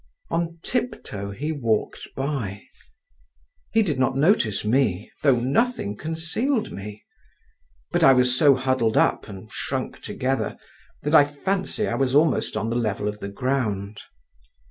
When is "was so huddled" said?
8.13-8.97